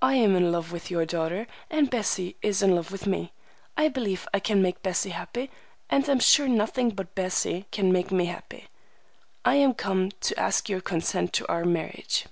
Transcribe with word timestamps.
I 0.00 0.14
am 0.14 0.36
in 0.36 0.52
love 0.52 0.70
with 0.70 0.88
your 0.88 1.04
daughter, 1.04 1.48
and 1.68 1.90
Bessie 1.90 2.36
is 2.42 2.62
in 2.62 2.76
love 2.76 2.92
with 2.92 3.08
me. 3.08 3.32
I 3.76 3.88
believe 3.88 4.28
I 4.32 4.38
can 4.38 4.62
make 4.62 4.84
Bessie 4.84 5.10
happy, 5.10 5.50
and 5.90 6.08
am 6.08 6.20
sure 6.20 6.46
nothing 6.46 6.90
but 6.90 7.16
Bessie 7.16 7.66
can 7.72 7.92
make 7.92 8.12
me 8.12 8.26
happy. 8.26 8.68
I 9.44 9.56
have 9.56 9.76
come 9.76 10.12
to 10.12 10.38
ask 10.38 10.68
your 10.68 10.80
consent 10.80 11.32
to 11.32 11.48
our 11.48 11.64
marriage." 11.64 12.26